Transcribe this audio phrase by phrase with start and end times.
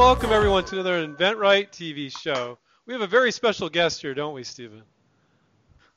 [0.00, 2.56] welcome everyone to another InventRight TV show.
[2.86, 4.82] We have a very special guest here, don't we, Stephen?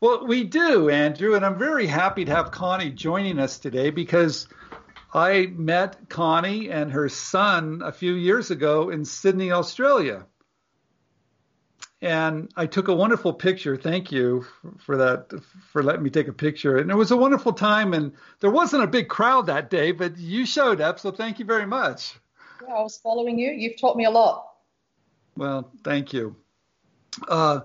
[0.02, 4.50] Well, we do, Andrew, and I'm very happy to have Connie joining us today because
[5.14, 10.26] I met Connie and her son a few years ago in Sydney, Australia.
[12.02, 13.78] And I took a wonderful picture.
[13.78, 14.46] Thank you
[14.80, 15.32] for that,
[15.72, 16.76] for letting me take a picture.
[16.76, 17.94] And it was a wonderful time.
[17.94, 21.00] And there wasn't a big crowd that day, but you showed up.
[21.00, 22.16] So thank you very much.
[22.68, 23.52] Yeah, I was following you.
[23.52, 24.48] You've taught me a lot.
[25.36, 26.36] Well, thank you.
[27.28, 27.62] Uh,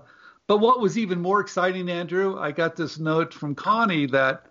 [0.47, 4.47] but what was even more exciting, Andrew, I got this note from Connie that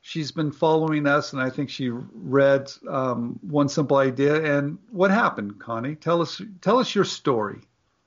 [0.00, 4.58] she's been following us, and I think she read um, One Simple Idea.
[4.58, 5.94] And what happened, Connie?
[5.94, 7.60] Tell us, tell us your story.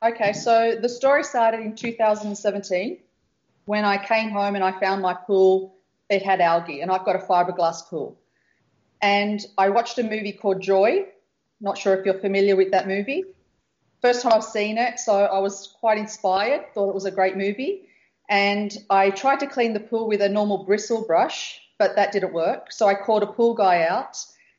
[0.04, 3.00] Okay, so the story started in 2017
[3.70, 5.76] when I came home and I found my pool,
[6.10, 8.20] it had algae, and I've got a fiberglass pool.
[9.00, 11.06] And I watched a movie called Joy.
[11.62, 13.24] Not sure if you're familiar with that movie.
[14.02, 17.36] First time I've seen it, so I was quite inspired, thought it was a great
[17.36, 17.90] movie.
[18.30, 22.32] And I tried to clean the pool with a normal bristle brush, but that didn't
[22.32, 22.72] work.
[22.72, 24.18] So I called a pool guy out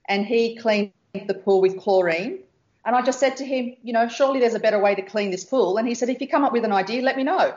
[0.08, 0.92] and he cleaned
[1.26, 2.40] the pool with chlorine
[2.84, 5.30] and I just said to him, you know, surely there's a better way to clean
[5.30, 5.76] this pool.
[5.76, 7.54] And he said, if you come up with an idea, let me know.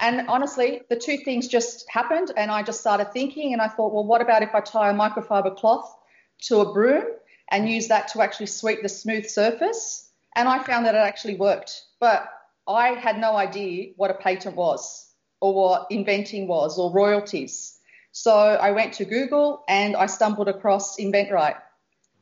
[0.00, 2.32] And honestly, the two things just happened.
[2.36, 4.94] And I just started thinking, and I thought, well, what about if I tie a
[4.94, 5.96] microfiber cloth
[6.42, 7.04] to a broom
[7.50, 10.10] and use that to actually sweep the smooth surface?
[10.34, 11.82] And I found that it actually worked.
[12.00, 12.28] But
[12.68, 15.06] I had no idea what a patent was
[15.40, 17.78] or what inventing was or royalties.
[18.12, 21.56] So I went to Google and I stumbled across InventRight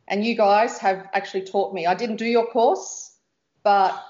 [0.09, 1.87] and you guys have actually taught me.
[1.87, 3.17] I didn't do your course,
[3.63, 4.05] but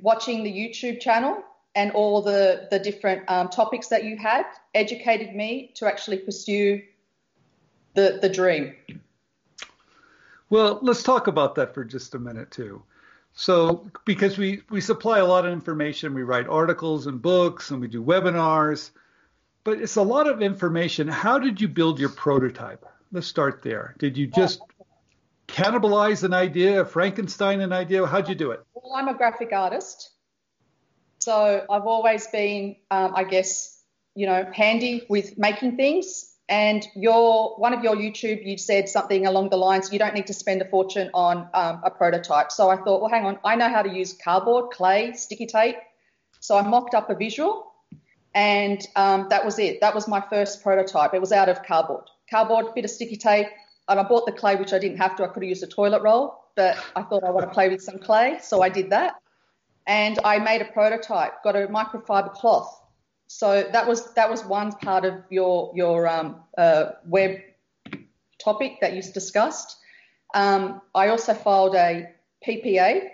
[0.00, 1.42] watching the YouTube channel
[1.74, 4.44] and all the, the different um, topics that you had
[4.74, 6.82] educated me to actually pursue
[7.94, 8.74] the, the dream.
[10.48, 12.82] Well, let's talk about that for just a minute, too.
[13.34, 17.80] So, because we, we supply a lot of information, we write articles and books and
[17.80, 18.90] we do webinars,
[19.62, 21.08] but it's a lot of information.
[21.08, 22.86] How did you build your prototype?
[23.12, 23.94] Let's start there.
[23.98, 24.60] Did you just
[25.48, 28.06] cannibalize an idea, Frankenstein an idea?
[28.06, 28.64] How'd you do it?
[28.74, 30.10] Well, I'm a graphic artist.
[31.18, 33.82] So I've always been, um, I guess,
[34.14, 36.35] you know, handy with making things.
[36.48, 40.28] And your one of your YouTube, you said something along the lines, you don't need
[40.28, 42.52] to spend a fortune on um, a prototype.
[42.52, 45.76] So I thought, well, hang on, I know how to use cardboard, clay, sticky tape.
[46.38, 47.72] So I mocked up a visual,
[48.32, 49.80] and um, that was it.
[49.80, 51.14] That was my first prototype.
[51.14, 53.48] It was out of cardboard, cardboard, bit of sticky tape,
[53.88, 55.24] and I bought the clay, which I didn't have to.
[55.24, 57.82] I could have used a toilet roll, but I thought I want to play with
[57.82, 59.14] some clay, so I did that.
[59.88, 62.82] And I made a prototype, got a microfiber cloth.
[63.28, 67.40] So that was that was one part of your your um, uh, web
[68.38, 69.76] topic that you discussed.
[70.34, 72.10] Um, I also filed a
[72.46, 73.10] PPA.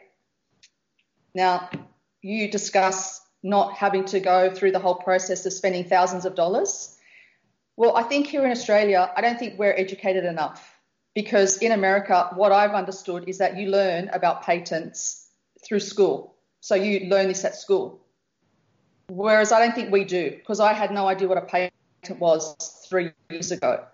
[1.34, 1.70] Now
[2.20, 6.96] you discuss not having to go through the whole process of spending thousands of dollars.
[7.76, 10.78] Well, I think here in Australia, I don't think we're educated enough
[11.14, 15.26] because in America, what I've understood is that you learn about patents
[15.64, 16.34] through school.
[16.60, 18.01] So you learn this at school.
[19.14, 22.56] Whereas I don't think we do because I had no idea what a patent was
[22.88, 23.84] three years ago.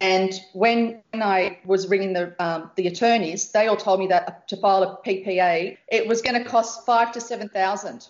[0.00, 4.56] And when I was ringing the um, the attorneys, they all told me that to
[4.56, 8.08] file a PPA, it was going to cost five to seven thousand.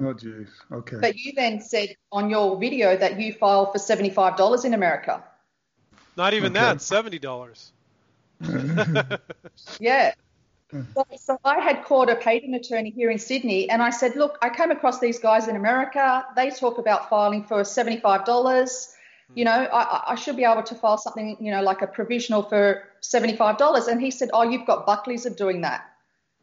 [0.00, 0.48] Oh, geez.
[0.70, 0.98] Okay.
[1.00, 5.22] But you then said on your video that you file for $75 in America.
[6.16, 6.64] Not even okay.
[6.64, 7.70] that, $70.
[9.80, 10.14] yeah.
[10.72, 10.86] Mm.
[10.94, 14.38] So, so, I had called a patent attorney here in Sydney and I said, look,
[14.40, 16.24] I came across these guys in America.
[16.34, 18.02] They talk about filing for $75.
[18.02, 18.88] Mm.
[19.34, 22.42] You know, I, I should be able to file something, you know, like a provisional
[22.42, 23.88] for $75.
[23.88, 25.84] And he said, oh, you've got Buckley's of doing that.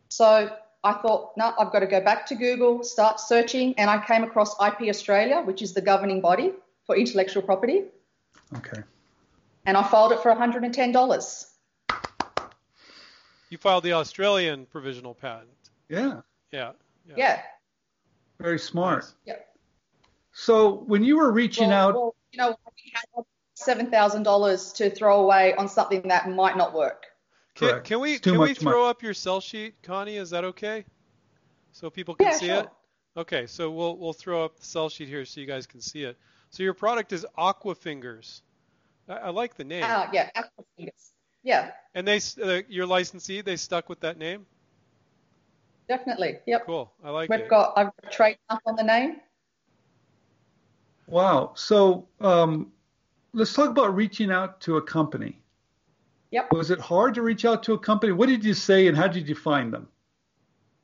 [0.09, 0.49] So
[0.83, 4.23] I thought, no, I've got to go back to Google, start searching, and I came
[4.23, 6.53] across IP Australia, which is the governing body
[6.85, 7.83] for intellectual property.
[8.55, 8.81] Okay.
[9.65, 11.45] And I filed it for $110.
[13.49, 15.49] You filed the Australian provisional patent.
[15.89, 16.21] Yeah.
[16.51, 16.71] Yeah.
[17.07, 17.15] Yeah.
[17.17, 17.41] yeah.
[18.39, 19.03] Very smart.
[19.03, 19.13] Nice.
[19.25, 19.35] Yeah.
[20.31, 23.25] So when you were reaching well, out, well, you know, we had
[23.55, 27.07] seven thousand dollars to throw away on something that might not work.
[27.55, 30.15] Can, can we can we throw up your sell sheet, Connie?
[30.15, 30.85] Is that okay?
[31.73, 32.59] So people can yeah, see sure.
[32.59, 32.69] it.
[33.17, 36.03] Okay, so we'll we'll throw up the sell sheet here so you guys can see
[36.03, 36.17] it.
[36.51, 38.43] So your product is Aqua Fingers.
[39.09, 39.83] I, I like the name.
[39.83, 41.11] Uh, yeah, Aqua Fingers.
[41.43, 41.71] Yeah.
[41.95, 44.45] And they uh, your licensee they stuck with that name.
[45.87, 46.39] Definitely.
[46.45, 46.65] Yep.
[46.65, 46.91] Cool.
[47.03, 47.31] I like it.
[47.31, 47.49] We've it.
[47.49, 49.17] got I've got trademark on the name.
[51.07, 51.53] Wow.
[51.55, 52.71] So um,
[53.33, 55.41] let's talk about reaching out to a company.
[56.31, 56.51] Yep.
[56.51, 58.11] Was it hard to reach out to a company?
[58.11, 59.87] What did you say and how did you find them?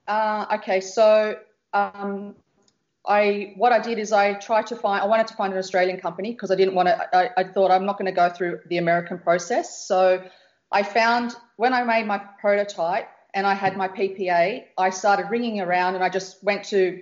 [0.08, 1.38] uh, okay, so
[1.74, 2.36] um,
[3.06, 6.00] I what I did is I tried to find I wanted to find an Australian
[6.00, 7.16] company because I didn't want to.
[7.16, 9.88] I, I thought I'm not going to go through the American process.
[9.88, 10.24] So
[10.72, 15.60] I found when I made my prototype and I had my PPA, I started ringing
[15.62, 17.02] around and I just went to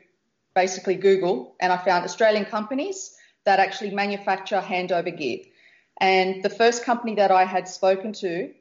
[0.56, 3.16] basically Google and I found Australian companies
[3.46, 5.40] that actually manufacture handover gear.
[6.00, 8.54] And the first company that I had spoken to,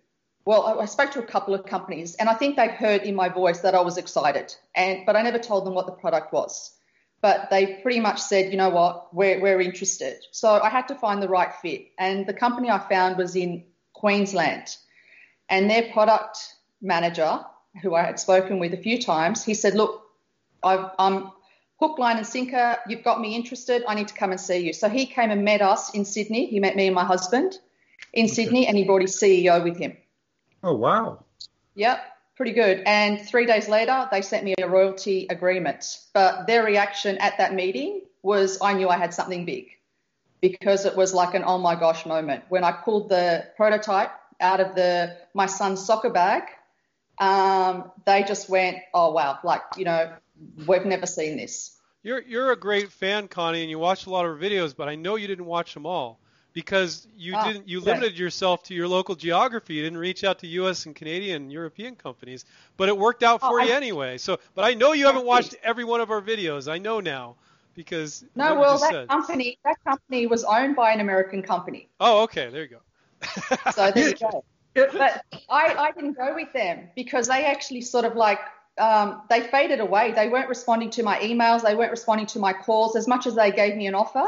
[0.45, 3.29] well, I spoke to a couple of companies and I think they'd heard in my
[3.29, 6.73] voice that I was excited, and but I never told them what the product was.
[7.21, 10.19] But they pretty much said, you know what, we're, we're interested.
[10.33, 11.87] So I had to find the right fit.
[11.97, 14.77] And the company I found was in Queensland.
[15.49, 16.39] And their product
[16.81, 17.41] manager,
[17.83, 20.03] who I had spoken with a few times, he said, look,
[20.63, 21.33] i am
[21.81, 22.77] hook, line, and sinker.
[22.87, 23.83] You've got me interested.
[23.89, 24.73] I need to come and see you.
[24.73, 26.47] So he came and met us in Sydney.
[26.47, 27.59] He met me and my husband
[28.13, 28.35] in okay.
[28.35, 29.97] Sydney, and he brought his CEO with him.
[30.63, 31.25] Oh wow!
[31.75, 31.99] Yep,
[32.37, 32.83] pretty good.
[32.87, 35.99] And three days later, they sent me a royalty agreement.
[36.13, 39.71] But their reaction at that meeting was, I knew I had something big
[40.41, 44.11] because it was like an oh my gosh moment when I pulled the prototype
[44.43, 46.43] out of the my son's soccer bag.
[47.19, 50.13] Um, they just went, oh wow, like you know,
[50.67, 51.79] we've never seen this.
[52.03, 54.89] You're you're a great fan, Connie, and you watch a lot of our videos, but
[54.89, 56.19] I know you didn't watch them all
[56.53, 59.75] because you oh, didn't you limited yourself to your local geography.
[59.75, 60.87] You didn't reach out to U.S.
[60.87, 62.45] and Canadian and European companies,
[62.77, 64.19] but it worked out for oh, you I, anyway.
[64.19, 66.71] So, but I know you haven't watched every one of our videos.
[66.71, 67.37] I know now
[67.75, 69.09] because no, well, that said.
[69.09, 71.89] company that company was owned by an American company.
[72.01, 72.81] Oh, okay, there you go.
[73.73, 74.45] So there you go.
[74.75, 78.41] But I, I didn't go with them because they actually sort of like
[78.79, 80.13] um, they faded away.
[80.13, 81.63] They weren't responding to my emails.
[81.63, 84.27] They weren't responding to my calls as much as they gave me an offer.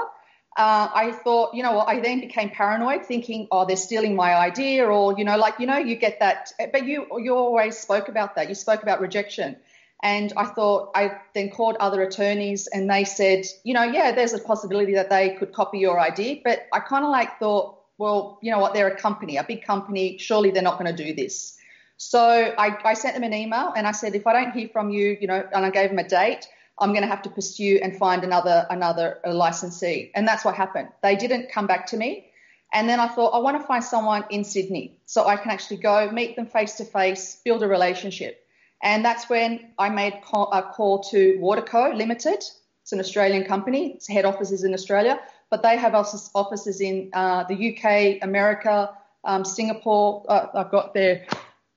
[0.56, 4.36] Uh, I thought, you know what, I then became paranoid thinking, oh, they're stealing my
[4.36, 8.08] idea or, you know, like, you know, you get that, but you, you always spoke
[8.08, 8.48] about that.
[8.48, 9.56] You spoke about rejection.
[10.00, 14.32] And I thought, I then called other attorneys and they said, you know, yeah, there's
[14.32, 16.40] a possibility that they could copy your idea.
[16.44, 19.64] But I kind of like thought, well, you know what, they're a company, a big
[19.64, 20.18] company.
[20.18, 21.56] Surely they're not going to do this.
[21.96, 22.20] So
[22.58, 25.16] I, I sent them an email and I said, if I don't hear from you,
[25.20, 26.46] you know, and I gave them a date,
[26.78, 30.10] I'm going to have to pursue and find another another uh, licensee.
[30.14, 30.88] And that's what happened.
[31.02, 32.32] They didn't come back to me.
[32.72, 35.76] And then I thought, I want to find someone in Sydney so I can actually
[35.76, 38.44] go meet them face to face, build a relationship.
[38.82, 42.42] And that's when I made a call to Waterco Limited.
[42.82, 43.92] It's an Australian company.
[43.92, 45.20] Its head office is in Australia,
[45.50, 48.90] but they have offices in uh, the UK, America,
[49.24, 50.24] um, Singapore.
[50.28, 51.26] Uh, I've got their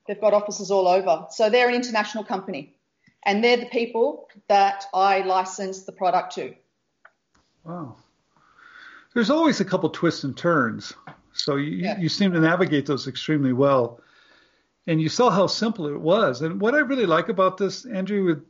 [0.08, 1.28] They've got offices all over.
[1.30, 2.74] So they're an international company.
[3.24, 6.56] And they're the people that I license the product to.
[7.66, 7.98] Wow.
[9.14, 10.94] There's always a couple twists and turns.
[11.34, 12.00] So you, yeah.
[12.00, 14.00] you seem to navigate those extremely well.
[14.86, 16.42] And you saw how simple it was.
[16.42, 18.42] And what I really like about this, Andrew,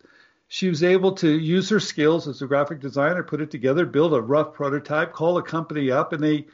[0.47, 4.13] she was able to use her skills as a graphic designer, put it together, build
[4.13, 6.47] a rough prototype, call a company up, and they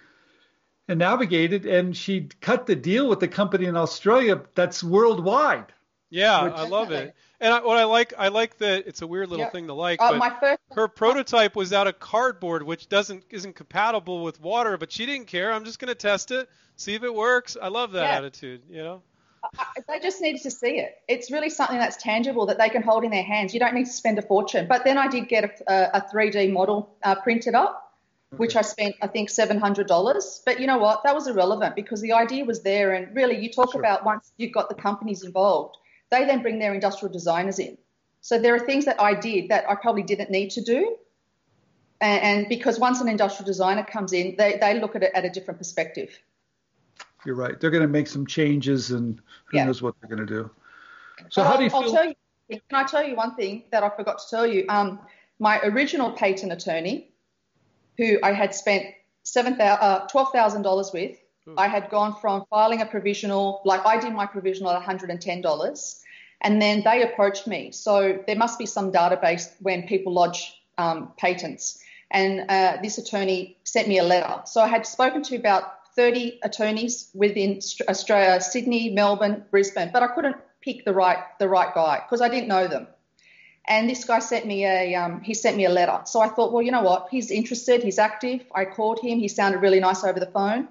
[0.87, 5.71] and navigated, and she cut the deal with the company in Australia that's worldwide.
[6.09, 7.15] Yeah, which, I love it.
[7.39, 10.01] And I, what I like, I like that it's a weird little thing to like.
[10.01, 14.77] Uh, but first, her prototype was out of cardboard, which doesn't isn't compatible with water.
[14.77, 15.51] But she didn't care.
[15.51, 17.57] I'm just going to test it, see if it works.
[17.59, 18.17] I love that yeah.
[18.17, 18.61] attitude.
[18.69, 19.01] You know.
[19.87, 20.95] They just needed to see it.
[21.07, 23.53] It's really something that's tangible that they can hold in their hands.
[23.53, 24.67] You don't need to spend a fortune.
[24.67, 27.83] But then I did get a, a 3D model uh, printed up
[28.37, 30.39] which I spent, I think, $700.
[30.45, 31.03] But you know what?
[31.03, 32.93] That was irrelevant because the idea was there.
[32.93, 33.81] And really, you talk sure.
[33.81, 35.77] about once you've got the companies involved,
[36.09, 37.77] they then bring their industrial designers in.
[38.21, 40.95] So there are things that I did that I probably didn't need to do.
[42.01, 45.25] And, and because once an industrial designer comes in, they, they look at it at
[45.25, 46.17] a different perspective.
[47.25, 47.59] You're right.
[47.59, 49.65] They're going to make some changes, and who yeah.
[49.65, 50.49] knows what they're going to do.
[51.29, 51.97] So, but how do you feel?
[51.97, 52.15] I'll you,
[52.49, 54.65] can I tell you one thing that I forgot to tell you?
[54.69, 54.99] Um,
[55.39, 57.09] my original patent attorney,
[57.97, 58.85] who I had spent
[59.23, 61.17] seven uh, twelve thousand dollars with.
[61.45, 61.55] Hmm.
[61.57, 65.09] I had gone from filing a provisional, like I did my provisional at one hundred
[65.09, 66.01] and ten dollars,
[66.41, 67.71] and then they approached me.
[67.71, 71.79] So there must be some database when people lodge um, patents,
[72.11, 74.41] and uh, this attorney sent me a letter.
[74.45, 80.07] So I had spoken to about 30 attorneys within Australia, Sydney, Melbourne, Brisbane, but I
[80.07, 82.87] couldn't pick the right the right guy because I didn't know them.
[83.65, 86.01] And this guy sent me a um, he sent me a letter.
[86.05, 87.07] So I thought, well, you know what?
[87.11, 87.83] He's interested.
[87.83, 88.45] He's active.
[88.53, 89.19] I called him.
[89.19, 90.67] He sounded really nice over the phone.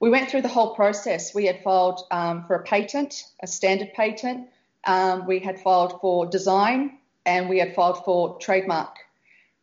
[0.00, 1.34] We went through the whole process.
[1.34, 4.48] We had filed um, for a patent, a standard patent.
[4.84, 8.96] Um, we had filed for design, and we had filed for trademark.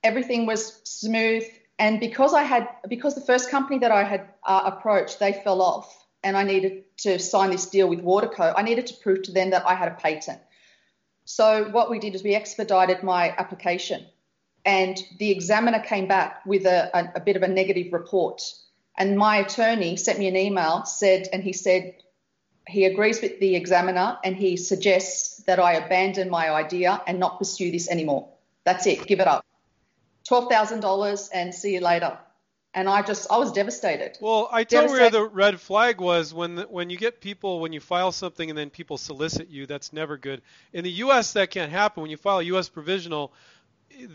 [0.03, 1.43] Everything was smooth.
[1.79, 5.61] And because I had because the first company that I had uh, approached, they fell
[5.61, 8.53] off, and I needed to sign this deal with Waterco.
[8.55, 10.39] I needed to prove to them that I had a patent.
[11.23, 14.05] So what we did is we expedited my application,
[14.65, 18.41] and the examiner came back with a, a, a bit of a negative report.
[18.97, 21.95] And my attorney sent me an email, said, and he said
[22.67, 27.39] he agrees with the examiner and he suggests that I abandon my idea and not
[27.39, 28.29] pursue this anymore.
[28.65, 29.45] That's it, give it up.
[30.27, 32.17] $12,000 and see you later.
[32.73, 34.17] And I just, I was devastated.
[34.21, 37.59] Well, I tell you where the red flag was when the, when you get people
[37.59, 39.65] when you file something and then people solicit you.
[39.65, 40.43] That's never good.
[40.71, 42.01] In the U.S., that can't happen.
[42.01, 42.69] When you file a U.S.
[42.69, 43.33] provisional,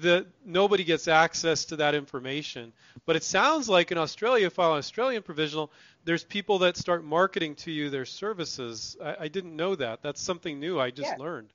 [0.00, 2.73] the nobody gets access to that information.
[3.06, 5.73] But it sounds like in Australia, file an Australian provisional,
[6.04, 8.96] there's people that start marketing to you their services.
[9.02, 10.02] I, I didn't know that.
[10.02, 11.23] That's something new I just yeah.
[11.23, 11.49] learned.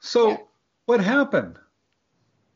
[0.00, 0.36] So yeah.
[0.86, 1.58] what happened?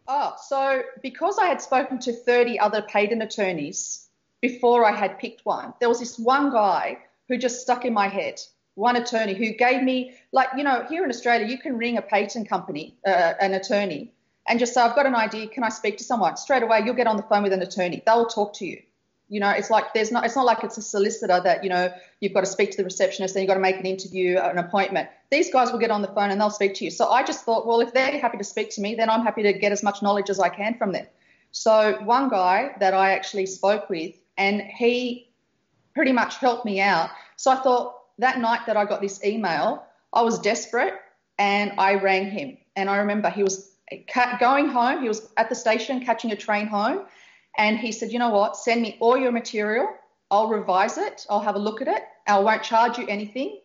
[0.09, 4.09] Oh, so because I had spoken to 30 other patent attorneys
[4.41, 6.99] before I had picked one, there was this one guy
[7.29, 8.41] who just stuck in my head.
[8.75, 12.03] One attorney who gave me, like, you know, here in Australia, you can ring a
[12.03, 14.13] patent company, uh, an attorney,
[14.47, 15.49] and just say, I've got an idea.
[15.49, 16.37] Can I speak to someone?
[16.37, 18.03] Straight away, you'll get on the phone with an attorney.
[18.05, 18.83] They'll talk to you.
[19.29, 20.25] You know, it's like there's not.
[20.25, 22.85] It's not like it's a solicitor that you know you've got to speak to the
[22.85, 25.09] receptionist, and you've got to make an interview, uh, an appointment.
[25.31, 26.91] These guys will get on the phone and they'll speak to you.
[26.91, 29.43] So I just thought, well, if they're happy to speak to me, then I'm happy
[29.43, 31.07] to get as much knowledge as I can from them.
[31.51, 35.31] So one guy that I actually spoke with, and he
[35.95, 37.11] pretty much helped me out.
[37.37, 40.95] So I thought that night that I got this email, I was desperate
[41.39, 42.59] and I rang him.
[42.77, 45.03] And I remember he was uh, going home.
[45.03, 47.07] He was at the station catching a train home,
[47.57, 48.57] and he said, "You know what?
[48.57, 49.89] Send me all your material.
[50.31, 51.27] I'll revise it.
[51.31, 52.03] I'll have a look at it.
[52.27, 53.61] I won't charge you anything,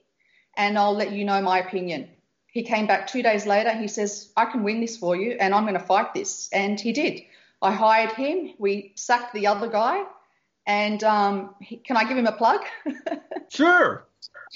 [0.56, 2.10] and I'll let you know my opinion."
[2.48, 3.72] He came back two days later.
[3.72, 6.80] He says, "I can win this for you, and I'm going to fight this," and
[6.80, 7.22] he did.
[7.62, 8.54] I hired him.
[8.58, 10.04] We sacked the other guy,
[10.66, 12.62] and um, he, can I give him a plug?
[13.50, 14.06] sure.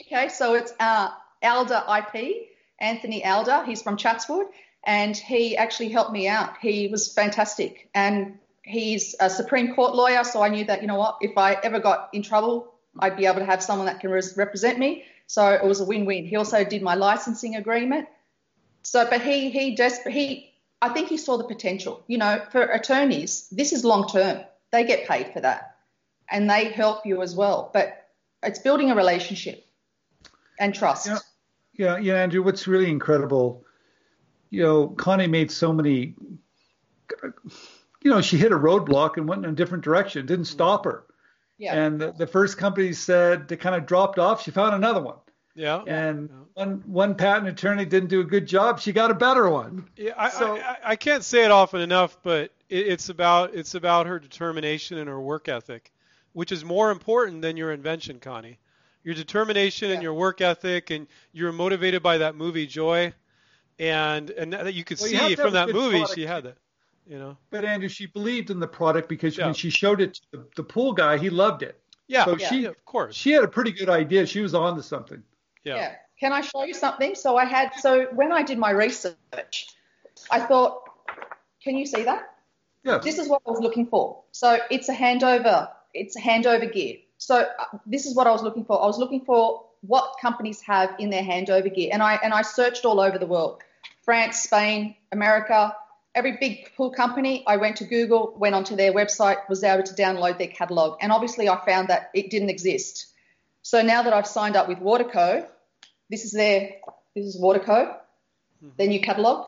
[0.01, 1.09] Okay, so it's uh,
[1.43, 2.47] Alder IP,
[2.79, 3.63] Anthony Alder.
[3.65, 4.47] He's from Chatswood
[4.85, 6.57] and he actually helped me out.
[6.61, 10.97] He was fantastic, and he's a Supreme Court lawyer, so I knew that you know
[10.97, 14.09] what, if I ever got in trouble, I'd be able to have someone that can
[14.09, 15.05] res- represent me.
[15.27, 16.25] So it was a win-win.
[16.25, 18.07] He also did my licensing agreement.
[18.83, 22.03] So, but he he desper- he I think he saw the potential.
[22.07, 24.43] You know, for attorneys, this is long term.
[24.71, 25.77] They get paid for that,
[26.29, 27.71] and they help you as well.
[27.73, 28.09] But
[28.43, 29.65] it's building a relationship
[30.59, 31.07] and trust.
[31.07, 31.19] Yeah,
[31.73, 32.43] yeah, yeah Andrew.
[32.43, 33.65] What's really incredible
[34.55, 36.15] you know, Connie made so many,
[38.05, 40.27] you know, she hit a roadblock and went in a different direction.
[40.27, 40.53] didn't mm-hmm.
[40.53, 41.05] stop her.
[41.57, 41.73] Yeah.
[41.73, 44.43] And the, the first company said they kind of dropped off.
[44.43, 45.15] She found another one.
[45.55, 45.81] Yeah.
[45.87, 46.35] And yeah.
[46.53, 48.79] one one patent attorney didn't do a good job.
[48.79, 49.89] She got a better one.
[49.97, 50.13] Yeah.
[50.15, 54.05] I, so, I, I can't say it often enough, but it, it's about it's about
[54.05, 55.91] her determination and her work ethic,
[56.33, 58.59] which is more important than your invention, Connie.
[59.03, 59.95] Your determination yeah.
[59.95, 63.13] and your work ethic, and you're motivated by that movie Joy
[63.79, 66.57] and and that you could well, see you from that movie she had that
[67.07, 67.37] you know?
[67.49, 69.45] But andrew she believed in the product because yeah.
[69.45, 71.17] when she showed it to the, the pool guy.
[71.17, 71.79] He loved it.
[72.07, 72.25] Yeah.
[72.25, 72.49] So yeah.
[72.49, 73.15] she of course.
[73.15, 74.25] she had a pretty good idea.
[74.25, 75.23] She was on to something.
[75.63, 75.75] Yeah.
[75.75, 75.95] yeah.
[76.19, 77.15] Can i show you something?
[77.15, 79.67] So i had so when i did my research
[80.31, 80.83] i thought
[81.63, 82.35] can you see that?
[82.83, 82.99] Yeah.
[82.99, 84.23] This is what i was looking for.
[84.31, 86.97] So it's a handover it's a handover gear.
[87.17, 88.81] So uh, this is what i was looking for.
[88.81, 91.89] I was looking for what companies have in their handover gear.
[91.91, 93.61] And I and I searched all over the world,
[94.03, 95.75] France, Spain, America,
[96.15, 97.43] every big pool company.
[97.45, 101.11] I went to Google, went onto their website, was able to download their catalog, and
[101.11, 103.07] obviously I found that it didn't exist.
[103.61, 105.47] So now that I've signed up with Waterco,
[106.09, 106.75] this is their
[107.15, 107.97] this is Waterco,
[108.63, 108.69] mm-hmm.
[108.77, 109.47] their new catalog.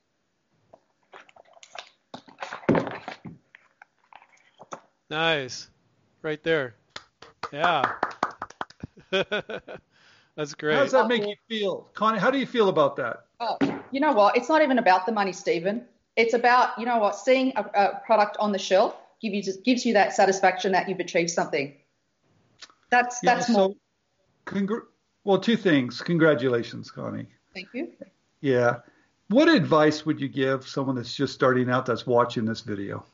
[5.10, 5.70] Nice,
[6.22, 6.76] right there.
[7.54, 7.94] Yeah.
[9.12, 10.76] That's great.
[10.76, 12.20] How does that make you feel, Connie?
[12.20, 13.26] How do you feel about that?
[13.40, 13.58] Oh,
[13.92, 14.36] you know what?
[14.36, 15.86] It's not even about the money, Stephen.
[16.18, 17.16] It's about you know what?
[17.16, 20.90] Seeing a, a product on the shelf give you just gives you that satisfaction that
[20.90, 21.76] you've achieved something.
[22.90, 23.76] That's yeah, that's so, more.
[24.46, 24.86] Congr-
[25.24, 26.02] well, two things.
[26.02, 27.28] Congratulations, Connie.
[27.54, 27.92] Thank you.
[28.42, 28.78] Yeah.
[29.30, 33.06] What advice would you give someone that's just starting out that's watching this video?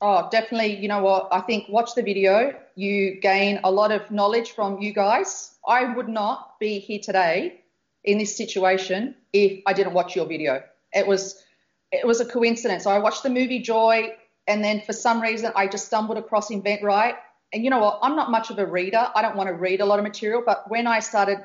[0.00, 0.76] Oh, definitely.
[0.76, 1.28] You know what?
[1.30, 2.58] I think watch the video.
[2.74, 5.56] You gain a lot of knowledge from you guys.
[5.66, 7.60] I would not be here today
[8.04, 10.62] in this situation if I didn't watch your video.
[10.92, 11.42] It was
[11.92, 12.86] it was a coincidence.
[12.86, 14.14] I watched the movie Joy,
[14.46, 17.14] and then for some reason I just stumbled across InventRight.
[17.52, 17.98] And you know what?
[18.02, 19.10] I'm not much of a reader.
[19.14, 20.42] I don't want to read a lot of material.
[20.44, 21.38] But when I started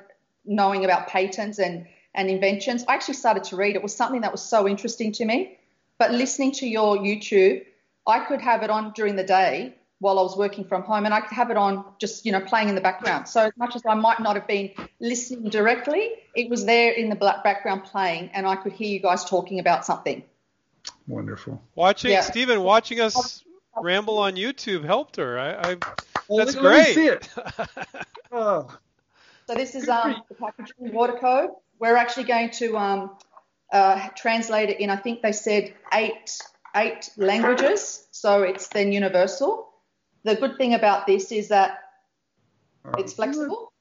[0.45, 3.75] knowing about patents and and inventions, I actually started to read.
[3.75, 5.57] It was something that was so interesting to me.
[5.97, 7.63] But listening to your YouTube
[8.05, 11.13] I could have it on during the day while I was working from home, and
[11.13, 13.27] I could have it on just you know playing in the background.
[13.27, 17.09] So as much as I might not have been listening directly, it was there in
[17.09, 20.23] the background playing, and I could hear you guys talking about something.
[21.07, 21.61] Wonderful.
[21.75, 22.21] Watching Yeah.
[22.21, 23.43] Stephen, watching us
[23.81, 25.37] ramble on YouTube helped her.
[25.39, 25.75] I, I
[26.27, 26.95] Well, that's let- let great.
[26.95, 27.29] see it.
[28.31, 28.67] Oh,
[29.47, 31.49] So this is um, the packaging Waterco.
[31.77, 33.17] We're actually going to um,
[33.73, 34.89] uh, translate it in.
[34.89, 36.37] I think they said eight
[36.75, 39.67] eight languages, so it's then universal.
[40.23, 41.79] The good thing about this is that
[42.97, 43.71] it's flexible.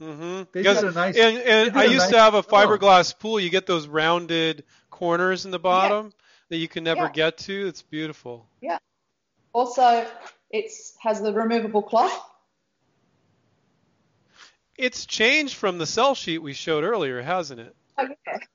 [0.00, 1.16] hmm They Because did a nice.
[1.16, 2.50] and, and they I used nice to have a job.
[2.50, 3.38] fiberglass pool.
[3.38, 4.64] You get those rounded
[4.98, 6.12] corners in the bottom
[6.48, 7.12] that you can never Yeah.
[7.12, 7.66] get to.
[7.68, 8.48] It's beautiful.
[8.60, 8.78] Yeah.
[9.52, 10.06] Also,
[10.50, 12.20] it's has the removable cloth.
[14.76, 17.74] It's changed from the sell sheet we showed earlier, hasn't it?
[17.96, 18.08] Oh,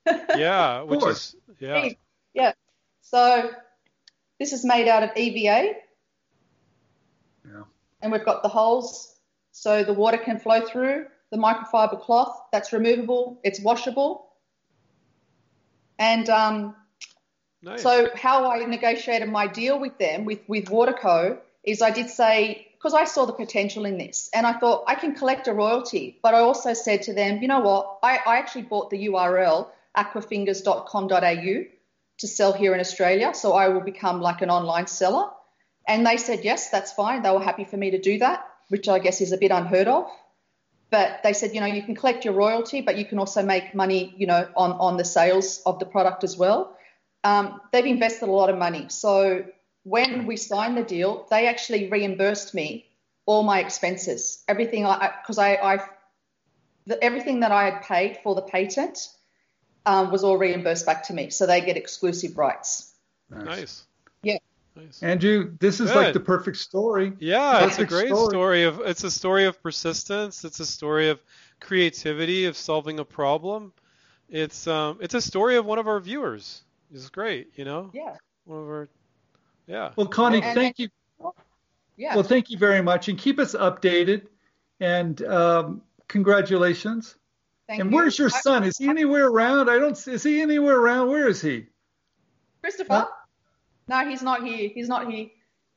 [0.06, 0.26] yeah.
[0.38, 1.90] Yeah, which is yeah.
[2.34, 2.54] yeah.
[3.02, 3.52] So
[4.40, 5.74] this is made out of EVA.
[7.46, 7.64] Yeah.
[8.02, 9.16] And we've got the holes
[9.52, 12.38] so the water can flow through the microfiber cloth.
[12.52, 13.40] That's removable.
[13.44, 14.28] It's washable.
[16.04, 16.76] And um,
[17.62, 17.82] Nice.
[17.82, 22.68] so how I negotiated my deal with them, with, with Waterco, is I did say,
[22.74, 26.20] because I saw the potential in this, and I thought I can collect a royalty,
[26.22, 29.68] but I also said to them, you know what, I, I actually bought the URL
[29.96, 31.56] aquafingers.com.au
[32.20, 35.30] to sell here in Australia, so I will become like an online seller.
[35.88, 37.22] And they said, yes, that's fine.
[37.22, 39.88] They were happy for me to do that, which I guess is a bit unheard
[39.88, 40.10] of.
[40.94, 43.74] But they said, you know, you can collect your royalty, but you can also make
[43.74, 46.78] money, you know, on, on the sales of the product as well.
[47.24, 48.86] Um, they've invested a lot of money.
[48.90, 49.44] So
[49.82, 52.86] when we signed the deal, they actually reimbursed me
[53.26, 55.80] all my expenses, everything, because I, I, I
[56.86, 59.10] the, everything that I had paid for the patent
[59.88, 61.32] um, was all reimbursed back to me.
[61.32, 62.94] So they get exclusive rights.
[63.32, 63.82] nice.
[64.22, 64.38] Yeah.
[64.76, 65.04] Nice.
[65.04, 65.96] Andrew, this is Good.
[65.98, 67.14] like the perfect story.
[67.20, 68.30] Yeah, it's a great story.
[68.30, 70.44] story of it's a story of persistence.
[70.44, 71.22] It's a story of
[71.60, 73.72] creativity of solving a problem.
[74.30, 76.64] It's um it's a story of one of our viewers.
[76.92, 77.92] It's great, you know.
[77.94, 78.16] Yeah.
[78.46, 78.90] One of our
[79.68, 79.92] yeah.
[79.96, 80.90] Well, Connie, And- thank you.
[81.96, 82.16] Yeah.
[82.16, 84.24] Well, thank you very much, and keep us updated.
[84.80, 87.16] And um, congratulations.
[87.68, 87.96] Thank and you.
[87.96, 88.64] where's your son?
[88.64, 89.70] Is he anywhere around?
[89.70, 90.08] I don't.
[90.08, 91.10] Is he anywhere around?
[91.10, 91.68] Where is he?
[92.62, 92.94] Christopher?
[92.94, 93.08] Huh?
[93.88, 94.70] No, he's not here.
[94.74, 95.28] He's not here.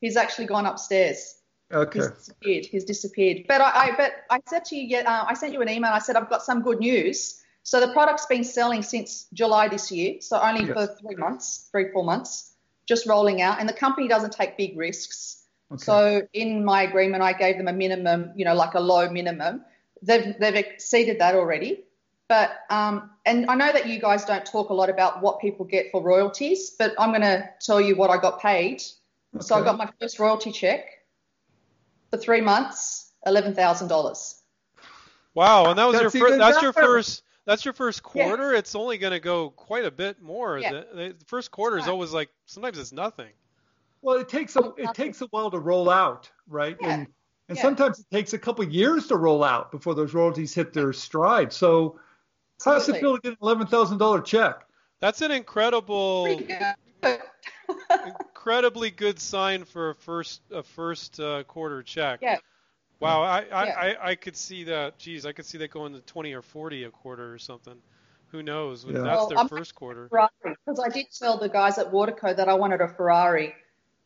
[0.01, 1.37] He's actually gone upstairs.
[1.73, 1.99] Okay.
[1.99, 2.67] He's disappeared.
[2.67, 3.45] He's disappeared.
[3.49, 5.91] But I, I but I said to you, uh, I sent you an email.
[5.93, 7.43] I said I've got some good news.
[7.63, 10.73] So the product's been selling since July this year, so only Yes.
[10.73, 12.53] for three months, three four months,
[12.87, 13.59] just rolling out.
[13.59, 15.43] And the company doesn't take big risks.
[15.73, 15.83] Okay.
[15.83, 19.65] So in my agreement, I gave them a minimum, you know, like a low minimum.
[20.03, 21.83] They've they've exceeded that already.
[22.29, 25.65] But um, and I know that you guys don't talk a lot about what people
[25.65, 28.83] get for royalties, but I'm going to tell you what I got paid.
[29.41, 30.87] So I got my first royalty check
[32.11, 34.43] for three months, eleven thousand dollars.
[35.35, 38.25] Wow, and that was That's your first even that's your first that's your first Yeah.
[38.25, 38.55] quarter.
[38.55, 40.59] It's only going to go quite a bit more.
[40.59, 40.73] Yeah.
[40.73, 43.31] The, the first quarter is always like sometimes it's nothing.
[44.03, 46.77] Well, it takes a it takes a while to roll out, right?
[46.81, 46.91] Yeah.
[46.91, 47.07] And
[47.49, 47.63] and Yeah.
[47.63, 51.53] sometimes it takes a couple years to roll out before those royalties hit their stride.
[51.53, 52.01] So,
[52.65, 54.67] how's it feel to get an eleven thousand dollar check?
[55.01, 56.77] That's an incredible good.
[58.07, 62.21] incredibly good sign for a first a first uh, quarter check.
[62.23, 62.39] Yeah.
[62.99, 63.79] Wow, I, I, Yeah.
[63.79, 64.99] I, I could see that.
[64.99, 67.75] Geez, I could see that going to 20 or 40 a quarter or something.
[68.29, 68.85] Who knows?
[68.85, 68.93] Yeah.
[68.93, 70.09] That's Well, their I'm- first quarter.
[70.09, 73.55] Ferrari because I did tell the guys at Waterco that I wanted a Ferrari,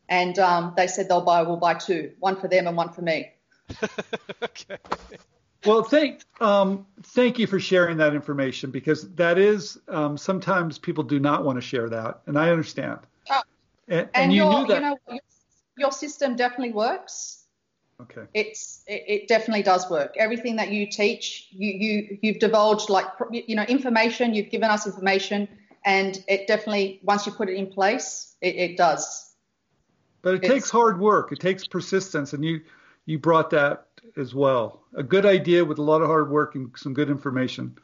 [0.09, 1.43] and um, they said they'll buy.
[1.43, 3.31] We'll buy two, one for them and one for me.
[4.43, 4.77] okay.
[5.65, 11.03] Well, thank um, thank you for sharing that information because that is um, sometimes people
[11.03, 12.99] do not want to share that, and I understand.
[13.29, 13.41] Oh.
[13.87, 14.75] And, and, And, you your, knew that.
[14.75, 15.19] you know, your,
[15.77, 17.43] your system definitely works.
[18.01, 18.23] okay.
[18.33, 20.15] It's it, it definitely does work.
[20.17, 24.33] Everything that you teach, you you you've divulged like you know information.
[24.33, 25.47] You've given us information,
[25.85, 29.27] and it definitely once you put it in place, it, it does.
[30.23, 31.31] But it It's- takes hard work.
[31.31, 32.61] It takes persistence, and you
[33.05, 33.87] you brought that
[34.17, 34.81] as well.
[34.95, 37.77] A good idea with a lot of hard work and some good information.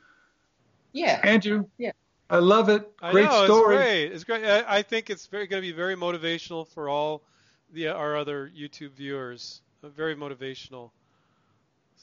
[0.94, 1.20] Yeah.
[1.24, 1.92] Andrew, Yeah.
[2.30, 2.90] I love it.
[3.02, 3.76] I Great know, story.
[3.78, 4.12] It's great.
[4.12, 4.46] It's great.
[4.46, 7.24] I, I think it's very going to be very motivational for all
[7.72, 9.62] the our other YouTube viewers.
[9.84, 10.92] Very motivational.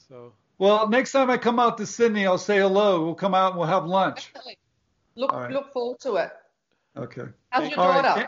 [0.09, 3.03] So Well, next time I come out to Sydney, I'll say hello.
[3.05, 4.27] We'll come out and we'll have lunch.
[4.33, 4.57] Definitely.
[5.15, 5.51] Look All right.
[5.51, 6.31] look forward to it.
[6.97, 7.25] Okay.
[7.49, 8.01] How's your All right.
[8.01, 8.27] daughter?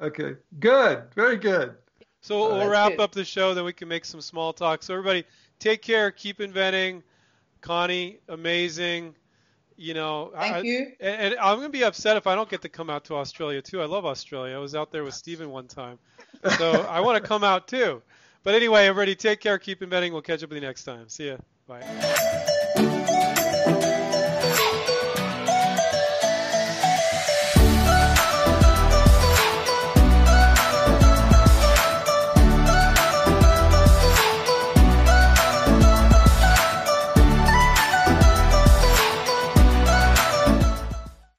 [0.00, 0.36] Okay.
[0.58, 1.02] Good.
[1.14, 1.74] Very good.
[2.20, 3.00] So All we'll wrap Good.
[3.00, 4.82] up the show, then we can make some small talk.
[4.82, 5.24] So everybody,
[5.58, 7.02] take care, keep inventing.
[7.60, 9.14] Connie, amazing.
[9.76, 10.92] you know, Thank I, you.
[11.00, 13.62] And, and I'm gonna be upset if I don't get to come out to Australia
[13.62, 13.80] too.
[13.80, 14.54] I love Australia.
[14.56, 15.98] I was out there with Stephen one time,
[16.58, 18.02] so I want to come out too.
[18.42, 19.58] But anyway, everybody, take care.
[19.58, 20.12] Keep inventing.
[20.12, 21.08] We'll catch up with you next time.
[21.08, 21.36] See ya.
[21.66, 22.34] Bye.